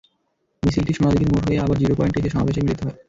মিছিলটি 0.63 0.91
সোনাদীঘির 0.93 1.29
মোড় 1.31 1.43
হয়ে 1.45 1.61
আবার 1.63 1.77
জিরো 1.81 1.93
পয়েন্টে 1.97 2.19
এসে 2.19 2.29
সমাবেশে 2.33 2.61
মিলিত 2.61 2.79
হয়। 2.85 2.95